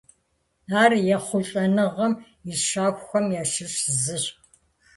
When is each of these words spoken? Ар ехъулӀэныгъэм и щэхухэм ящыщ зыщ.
Ар 0.81 0.91
ехъулӀэныгъэм 1.15 2.13
и 2.51 2.53
щэхухэм 2.63 3.25
ящыщ 3.41 3.73
зыщ. 4.01 4.25